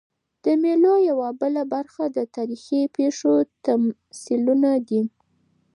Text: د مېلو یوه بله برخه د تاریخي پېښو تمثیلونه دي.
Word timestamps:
د 0.43 0.45
مېلو 0.63 0.93
یوه 1.09 1.29
بله 1.41 1.63
برخه 1.73 2.03
د 2.09 2.17
تاریخي 2.35 2.81
پېښو 2.95 3.33
تمثیلونه 3.65 4.71
دي. 4.87 5.01